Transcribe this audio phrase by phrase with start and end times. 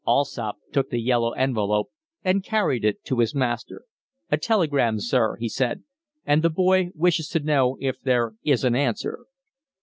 [0.07, 1.91] Allsopp took the yellow envelope
[2.23, 3.83] and carried it to his master.
[4.31, 5.83] "A telegram, sir," he said.
[6.25, 9.27] "And the boy wishes to know if there is an answer."